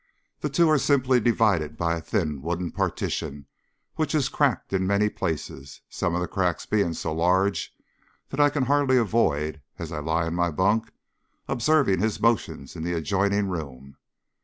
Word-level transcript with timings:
The 0.39 0.49
two 0.49 0.67
are 0.67 0.79
simply 0.79 1.19
divided 1.19 1.77
by 1.77 1.93
a 1.95 2.01
thin 2.01 2.41
wooden 2.41 2.71
partition 2.71 3.45
which 3.97 4.15
is 4.15 4.29
cracked 4.29 4.73
in 4.73 4.87
many 4.87 5.09
places, 5.09 5.81
some 5.89 6.15
of 6.15 6.21
the 6.21 6.27
cracks 6.27 6.65
being 6.65 6.95
so 6.95 7.13
large 7.13 7.71
that 8.29 8.39
I 8.39 8.49
can 8.49 8.63
hardly 8.63 8.97
avoid, 8.97 9.61
as 9.77 9.91
I 9.91 9.99
lie 9.99 10.25
in 10.25 10.33
my 10.33 10.49
bunk, 10.49 10.91
observing 11.47 11.99
his 11.99 12.19
motions 12.19 12.75
in 12.75 12.81
the 12.81 12.93
adjoining 12.93 13.47
room. 13.47 13.95